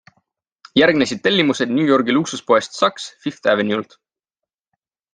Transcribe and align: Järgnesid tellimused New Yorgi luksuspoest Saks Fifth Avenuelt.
Järgnesid 0.79 1.21
tellimused 1.27 1.75
New 1.75 1.87
Yorgi 1.91 2.17
luksuspoest 2.17 2.81
Saks 2.81 3.09
Fifth 3.27 3.55
Avenuelt. 3.55 3.99